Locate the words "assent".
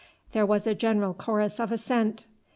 1.71-2.25